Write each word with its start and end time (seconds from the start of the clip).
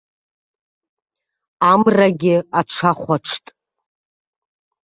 Амрагьы 1.71 2.35
аҽахәаҽт. 2.59 3.45